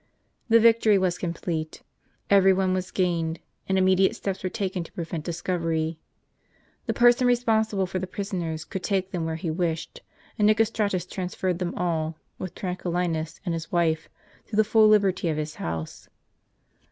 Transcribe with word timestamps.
The 0.49 0.59
victory 0.59 0.97
was 0.97 1.19
complete. 1.19 1.83
Every 2.31 2.53
one 2.53 2.73
was 2.73 2.89
gained; 2.89 3.39
and 3.69 3.77
immediate 3.77 4.15
steps 4.15 4.41
were 4.43 4.49
taken 4.49 4.83
to 4.83 4.91
prevent 4.91 5.23
discovery. 5.23 5.99
The 6.87 6.93
per 6.95 7.11
son 7.11 7.27
responsible 7.27 7.85
for 7.85 7.99
the 7.99 8.07
prisoners 8.07 8.65
could 8.65 8.81
take 8.83 9.11
them 9.11 9.25
where 9.25 9.35
he 9.35 9.51
wished; 9.51 10.01
and 10.39 10.47
Nicostratus 10.47 11.05
transferred 11.05 11.59
them 11.59 11.75
all, 11.75 12.17
with 12.39 12.55
Tranquil 12.55 12.93
linus 12.93 13.39
and 13.45 13.53
his 13.53 13.71
wife, 13.71 14.09
to 14.47 14.55
the 14.55 14.63
full 14.63 14.87
liberty 14.87 15.29
of 15.29 15.37
his 15.37 15.53
house. 15.61 16.09